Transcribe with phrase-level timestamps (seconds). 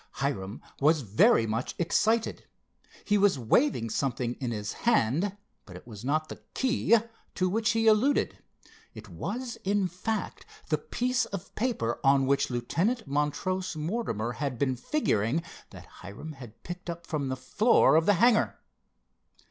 [0.13, 2.47] Hiram was very much excited.
[3.05, 6.97] He was waving something in his hand, but it was not the "key"
[7.35, 8.39] to which he alluded.
[8.95, 14.75] It was, in fact, the piece of paper on which Lieutenant Montrose Mortimer had been
[14.75, 18.57] figuring that Hiram had picked up from the floor of the hangar.